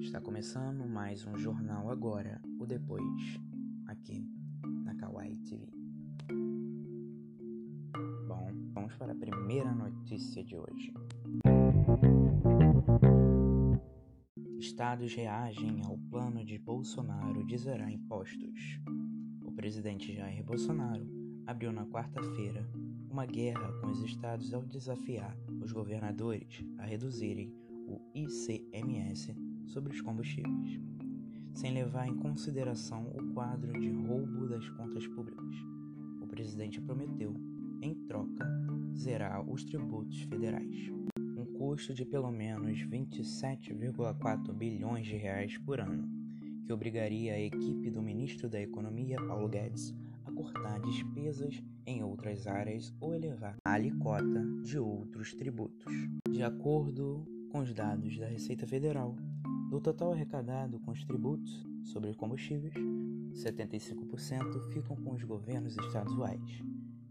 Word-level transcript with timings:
Está 0.00 0.22
começando 0.22 0.88
mais 0.88 1.26
um 1.26 1.36
Jornal 1.36 1.90
Agora, 1.90 2.40
o 2.58 2.64
Depois, 2.64 3.04
aqui 3.88 4.26
na 4.84 4.94
Kawaii 4.94 5.36
TV. 5.40 5.68
Bom, 8.26 8.50
vamos 8.72 8.94
para 8.96 9.12
a 9.12 9.16
primeira 9.16 9.74
notícia 9.74 10.42
de 10.42 10.56
hoje. 10.56 10.94
Estados 14.58 15.14
reagem 15.14 15.82
ao 15.84 15.98
plano 15.98 16.42
de 16.42 16.58
Bolsonaro 16.58 17.44
de 17.44 17.58
zerar 17.58 17.90
impostos. 17.90 18.80
O 19.44 19.52
presidente 19.52 20.14
Jair 20.14 20.42
Bolsonaro 20.42 21.21
abriu 21.46 21.72
na 21.72 21.84
quarta-feira 21.86 22.68
uma 23.10 23.26
guerra 23.26 23.72
com 23.80 23.88
os 23.88 24.02
estados 24.02 24.54
ao 24.54 24.62
desafiar 24.62 25.36
os 25.60 25.70
governadores 25.72 26.64
a 26.78 26.84
reduzirem 26.84 27.52
o 27.86 28.00
ICMS 28.14 29.34
sobre 29.66 29.92
os 29.92 30.00
combustíveis, 30.00 30.80
sem 31.52 31.74
levar 31.74 32.08
em 32.08 32.16
consideração 32.16 33.06
o 33.08 33.34
quadro 33.34 33.78
de 33.78 33.90
roubo 33.90 34.48
das 34.48 34.66
contas 34.70 35.06
públicas. 35.06 35.56
O 36.22 36.26
presidente 36.26 36.80
prometeu, 36.80 37.34
em 37.82 37.94
troca, 38.06 38.46
zerar 38.94 39.46
os 39.48 39.64
tributos 39.64 40.22
federais, 40.22 40.90
um 41.36 41.44
custo 41.58 41.92
de 41.92 42.04
pelo 42.04 42.30
menos 42.30 42.78
27,4 42.86 44.52
bilhões 44.54 45.06
de 45.06 45.16
reais 45.16 45.58
por 45.58 45.80
ano, 45.80 46.08
que 46.64 46.72
obrigaria 46.72 47.34
a 47.34 47.40
equipe 47.40 47.90
do 47.90 48.00
ministro 48.00 48.48
da 48.48 48.60
Economia, 48.60 49.16
Paulo 49.16 49.48
Guedes, 49.48 49.94
cortar 50.34 50.80
despesas 50.80 51.62
em 51.86 52.02
outras 52.02 52.46
áreas 52.46 52.92
ou 53.00 53.14
elevar 53.14 53.56
a 53.64 53.72
alíquota 53.72 54.44
de 54.62 54.78
outros 54.78 55.34
tributos. 55.34 55.92
De 56.30 56.42
acordo 56.42 57.24
com 57.50 57.60
os 57.60 57.72
dados 57.72 58.18
da 58.18 58.26
Receita 58.26 58.66
Federal, 58.66 59.16
do 59.70 59.80
total 59.80 60.12
arrecadado 60.12 60.78
com 60.80 60.90
os 60.90 61.04
tributos 61.04 61.66
sobre 61.84 62.14
combustíveis, 62.14 62.74
75% 63.32 64.72
ficam 64.72 64.96
com 64.96 65.14
os 65.14 65.22
governos 65.22 65.76
estaduais 65.76 66.62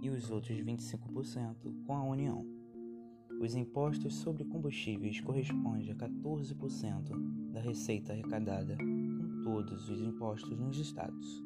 e 0.00 0.08
os 0.08 0.30
outros 0.30 0.56
25% 0.58 1.84
com 1.86 1.96
a 1.96 2.02
União. 2.02 2.46
Os 3.40 3.54
impostos 3.54 4.14
sobre 4.14 4.44
combustíveis 4.44 5.20
correspondem 5.20 5.90
a 5.90 5.94
14% 5.94 7.52
da 7.52 7.60
receita 7.60 8.12
arrecadada 8.12 8.76
com 8.76 9.42
todos 9.42 9.88
os 9.90 10.00
impostos 10.00 10.56
nos 10.58 10.78
estados. 10.78 11.43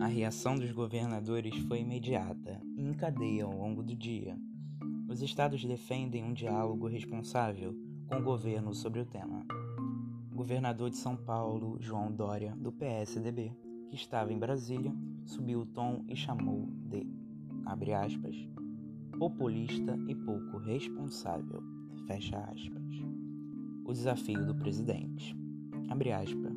A 0.00 0.06
reação 0.06 0.56
dos 0.56 0.70
governadores 0.72 1.56
foi 1.68 1.80
imediata 1.80 2.60
e 2.76 2.82
em 2.82 2.92
cadeia 2.92 3.44
ao 3.44 3.56
longo 3.56 3.82
do 3.82 3.94
dia. 3.94 4.36
Os 5.08 5.22
estados 5.22 5.64
defendem 5.64 6.24
um 6.24 6.32
diálogo 6.32 6.86
responsável 6.86 7.74
com 8.08 8.16
o 8.16 8.22
governo 8.22 8.74
sobre 8.74 9.00
o 9.00 9.06
tema. 9.06 9.44
Governador 10.32 10.90
de 10.90 10.96
São 10.96 11.16
Paulo, 11.16 11.76
João 11.80 12.10
Dória, 12.10 12.54
do 12.56 12.72
PSDB, 12.72 13.52
que 13.88 13.96
estava 13.96 14.32
em 14.32 14.38
Brasília, 14.38 14.92
subiu 15.24 15.60
o 15.60 15.66
tom 15.66 16.04
e 16.08 16.16
chamou 16.16 16.68
de, 16.88 17.06
abre 17.64 17.92
aspas, 17.92 18.36
populista 19.18 19.96
e 20.08 20.14
pouco 20.14 20.58
responsável, 20.58 21.62
fecha 22.06 22.38
aspas. 22.38 22.82
O 23.84 23.92
desafio 23.92 24.44
do 24.46 24.54
presidente, 24.54 25.36
abre 25.88 26.12
aspas, 26.12 26.52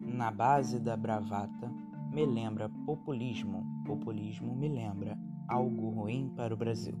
na 0.00 0.30
base 0.30 0.78
da 0.78 0.96
bravata, 0.96 1.70
me 2.14 2.24
lembra 2.24 2.68
populismo, 2.86 3.66
populismo 3.84 4.54
me 4.54 4.68
lembra 4.68 5.18
algo 5.48 5.90
ruim 5.90 6.32
para 6.36 6.54
o 6.54 6.56
Brasil. 6.56 6.96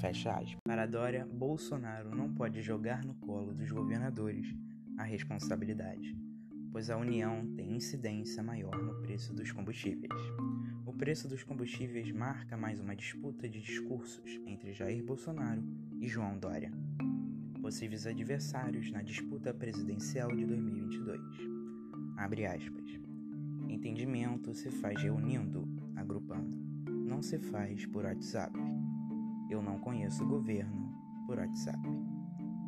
Fecha 0.00 0.32
aspas. 0.32 0.56
Para 0.64 0.86
Dória, 0.86 1.24
Bolsonaro 1.24 2.10
não 2.10 2.34
pode 2.34 2.60
jogar 2.60 3.04
no 3.04 3.14
colo 3.14 3.54
dos 3.54 3.70
governadores 3.70 4.52
a 4.98 5.04
responsabilidade, 5.04 6.18
pois 6.72 6.90
a 6.90 6.96
União 6.96 7.46
tem 7.54 7.76
incidência 7.76 8.42
maior 8.42 8.76
no 8.76 9.00
preço 9.02 9.32
dos 9.32 9.52
combustíveis. 9.52 10.20
O 10.84 10.92
preço 10.92 11.28
dos 11.28 11.44
combustíveis 11.44 12.10
marca 12.10 12.56
mais 12.56 12.80
uma 12.80 12.96
disputa 12.96 13.48
de 13.48 13.60
discursos 13.60 14.40
entre 14.46 14.72
Jair 14.72 15.04
Bolsonaro 15.04 15.62
e 16.00 16.08
João 16.08 16.36
Dória, 16.36 16.72
possíveis 17.62 18.04
adversários 18.04 18.90
na 18.90 19.02
disputa 19.02 19.54
presidencial 19.54 20.34
de 20.34 20.44
2022. 20.44 21.20
Abre 22.16 22.46
aspas. 22.46 23.09
Entendimento 23.70 24.52
se 24.52 24.68
faz 24.68 25.00
reunindo, 25.00 25.66
agrupando, 25.94 26.56
não 27.06 27.22
se 27.22 27.38
faz 27.38 27.86
por 27.86 28.04
WhatsApp. 28.04 28.52
Eu 29.48 29.62
não 29.62 29.78
conheço 29.78 30.26
governo 30.26 30.92
por 31.24 31.38
WhatsApp. 31.38 31.78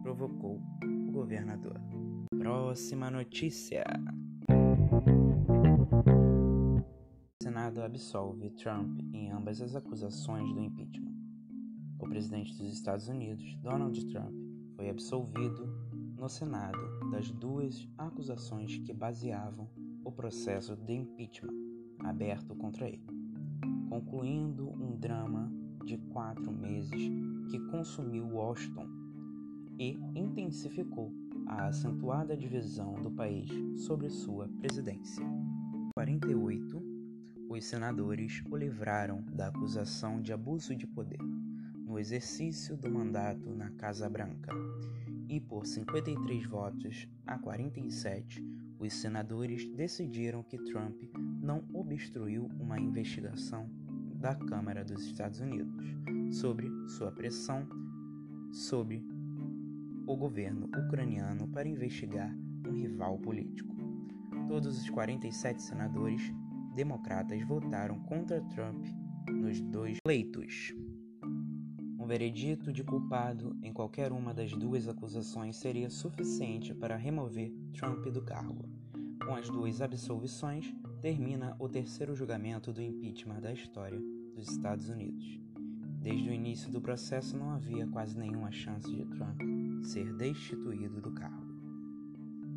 Provocou 0.01 0.63
o 1.09 1.11
governador. 1.11 1.81
Próxima 2.39 3.11
notícia. 3.11 3.85
O 7.41 7.43
Senado 7.43 7.83
absolve 7.83 8.51
Trump 8.51 9.01
em 9.13 9.33
ambas 9.33 9.61
as 9.61 9.75
acusações 9.75 10.55
do 10.55 10.61
impeachment. 10.61 11.17
O 11.99 12.09
presidente 12.09 12.57
dos 12.57 12.73
Estados 12.73 13.09
Unidos, 13.09 13.57
Donald 13.57 14.07
Trump, 14.07 14.33
foi 14.77 14.89
absolvido 14.89 15.67
no 16.17 16.29
Senado 16.29 16.79
das 17.11 17.29
duas 17.33 17.89
acusações 17.99 18.79
que 18.79 18.95
baseavam 18.95 19.69
o 20.05 20.13
processo 20.13 20.77
de 20.77 20.95
impeachment 20.95 21.55
aberto 22.01 22.55
contra 22.55 22.89
ele, 22.89 23.07
concluindo 23.89 24.69
um 24.71 24.97
drama 24.97 25.53
de 25.85 25.97
quatro 25.97 26.53
meses 26.53 27.11
que 27.51 27.59
consumiu 27.71 28.27
Washington 28.27 28.87
e 29.79 29.99
intensificou 30.15 31.13
a 31.47 31.67
acentuada 31.67 32.37
divisão 32.37 32.95
do 32.95 33.11
país 33.11 33.49
sobre 33.77 34.09
sua 34.09 34.49
presidência. 34.61 35.25
Em 35.25 35.91
48, 35.95 36.83
os 37.49 37.65
senadores 37.65 38.43
o 38.51 38.57
livraram 38.57 39.23
da 39.33 39.49
acusação 39.49 40.23
de 40.23 40.33
abuso 40.33 40.75
de 40.75 40.87
poder 40.87 41.21
no 41.93 41.99
exercício 41.99 42.77
do 42.77 42.91
mandato 42.91 43.55
na 43.55 43.71
Casa 43.73 44.09
Branca 44.09 44.51
e 45.29 45.39
por 45.41 45.67
53 45.67 46.47
votos 46.47 47.07
a 47.27 47.39
47, 47.39 48.43
os 48.83 48.95
senadores 48.95 49.65
decidiram 49.77 50.43
que 50.43 50.59
Trump 50.59 51.03
não 51.41 51.65
obstruiu 51.73 52.51
uma 52.59 52.81
investigação 52.81 53.71
da 54.17 54.35
Câmara 54.35 54.85
dos 54.85 55.05
Estados 55.05 55.41
Unidos 55.41 55.87
sobre 56.33 56.69
sua 56.89 57.13
pressão 57.13 57.67
sobre 58.53 59.05
o 60.07 60.17
governo 60.17 60.67
ucraniano 60.67 61.47
para 61.49 61.69
investigar 61.69 62.37
um 62.67 62.73
rival 62.73 63.19
político. 63.19 63.75
Todos 64.49 64.79
os 64.79 64.91
47 64.91 65.63
senadores 65.63 66.21
democratas 66.75 67.41
votaram 67.47 68.01
contra 68.01 68.41
Trump 68.49 68.85
nos 69.31 69.61
dois 69.61 69.99
pleitos. 70.05 70.75
Um 72.03 72.07
veredito 72.09 72.73
de 72.73 72.83
culpado 72.83 73.57
em 73.63 73.73
qualquer 73.73 74.11
uma 74.11 74.35
das 74.35 74.51
duas 74.51 74.89
acusações 74.89 75.55
seria 75.55 75.89
suficiente 75.89 76.75
para 76.75 76.97
remover 76.97 77.55
Trump 77.73 78.05
do 78.09 78.21
cargo. 78.21 78.69
Com 79.25 79.37
as 79.37 79.49
duas 79.49 79.81
absolvições, 79.81 80.75
termina 81.01 81.55
o 81.61 81.69
terceiro 81.69 82.13
julgamento 82.17 82.73
do 82.73 82.83
impeachment 82.83 83.41
da 83.41 83.53
história 83.53 84.01
dos 84.35 84.49
Estados 84.49 84.89
Unidos. 84.89 85.41
Desde 86.01 86.29
o 86.29 86.33
início 86.33 86.73
do 86.73 86.81
processo 86.81 87.37
não 87.37 87.51
havia 87.51 87.87
quase 87.87 88.19
nenhuma 88.19 88.51
chance 88.51 88.91
de 88.91 89.05
Trump 89.05 89.41
ser 89.85 90.13
destituído 90.17 91.01
do 91.01 91.13
cargo. 91.13 91.55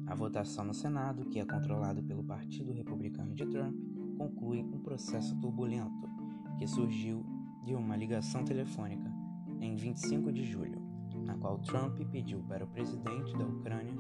A 0.07 0.16
votação 0.16 0.66
no 0.66 0.73
Senado, 0.73 1.23
que 1.25 1.39
é 1.39 1.45
controlado 1.45 2.01
pelo 2.01 2.23
Partido 2.23 2.73
Republicano 2.73 3.35
de 3.35 3.45
Trump, 3.45 3.75
conclui 4.17 4.63
um 4.63 4.79
processo 4.79 5.39
turbulento 5.39 6.09
que 6.57 6.66
surgiu 6.66 7.23
de 7.63 7.75
uma 7.75 7.95
ligação 7.95 8.44
telefônica 8.44 9.14
em 9.60 9.75
25 9.75 10.31
de 10.31 10.44
julho, 10.44 10.81
na 11.25 11.36
qual 11.38 11.60
Trump 11.60 12.00
pediu 12.12 12.40
para 12.48 12.66
o 12.66 12.68
presidente 12.68 13.36
da 13.38 13.46
Ucrânia 13.46 13.96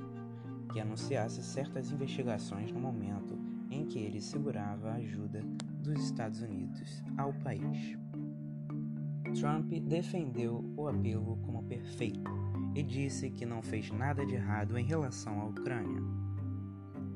que 0.71 0.79
anunciasse 0.79 1.41
certas 1.41 1.91
investigações 1.91 2.71
no 2.71 2.79
momento 2.79 3.37
em 3.69 3.85
que 3.85 3.99
ele 3.99 4.21
segurava 4.21 4.91
a 4.91 4.95
ajuda 4.95 5.41
dos 5.81 6.03
Estados 6.03 6.41
Unidos 6.41 7.03
ao 7.17 7.33
país. 7.33 7.97
Trump 9.39 9.71
defendeu 9.83 10.63
o 10.77 10.87
apelo 10.87 11.37
como 11.37 11.63
perfeito 11.63 12.31
e 12.73 12.83
disse 12.83 13.29
que 13.29 13.45
não 13.45 13.61
fez 13.61 13.91
nada 13.91 14.25
de 14.25 14.35
errado 14.35 14.77
em 14.77 14.85
relação 14.85 15.41
à 15.41 15.45
Ucrânia. 15.45 16.01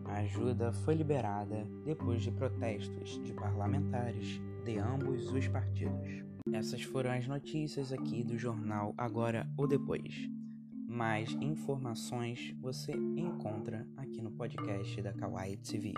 A 0.06 0.20
ajuda 0.20 0.72
foi 0.72 0.96
liberada 0.96 1.68
depois 1.86 2.22
de 2.22 2.32
protestos 2.32 3.22
de 3.24 3.34
parlamentares 3.34 4.42
de 4.66 4.78
ambos 4.78 5.32
os 5.32 5.48
partidos. 5.48 6.29
Essas 6.52 6.82
foram 6.84 7.12
as 7.12 7.28
notícias 7.28 7.92
aqui 7.92 8.24
do 8.24 8.38
jornal 8.38 8.94
Agora 8.98 9.48
ou 9.58 9.68
Depois. 9.68 10.30
Mais 10.88 11.32
informações 11.42 12.56
você 12.60 12.92
encontra 12.92 13.88
aqui 13.96 14.22
no 14.22 14.32
podcast 14.32 15.02
da 15.02 15.14
Kawaii 15.14 15.58
TV. 15.58 15.94